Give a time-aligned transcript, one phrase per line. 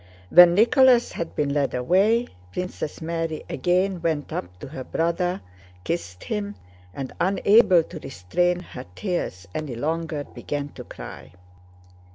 [0.31, 5.41] When Nicholas had been led away, Princess Mary again went up to her brother,
[5.83, 6.55] kissed him,
[6.91, 11.33] and unable to restrain her tears any longer began to cry.